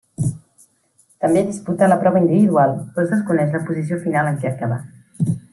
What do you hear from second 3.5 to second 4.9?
la posició final en què acabà.